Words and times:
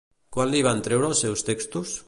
Quan 0.37 0.49
li 0.53 0.61
van 0.69 0.81
treure 0.87 1.11
els 1.11 1.23
seus 1.27 1.47
textos? 1.51 1.99